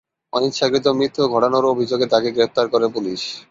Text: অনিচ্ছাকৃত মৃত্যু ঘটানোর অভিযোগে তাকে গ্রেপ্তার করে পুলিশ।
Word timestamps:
অনিচ্ছাকৃত 0.33 0.85
মৃত্যু 0.97 1.21
ঘটানোর 1.27 1.65
অভিযোগে 1.65 2.05
তাকে 2.07 2.29
গ্রেপ্তার 2.31 2.65
করে 2.67 2.87
পুলিশ। 2.95 3.21